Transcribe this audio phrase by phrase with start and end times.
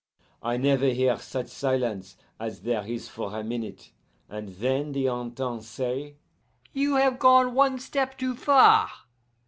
[0.41, 3.91] "I never hear such silence as there is for a minute,
[4.27, 6.15] and then the Intendant say,
[6.73, 8.89] 'You have gone one step too far.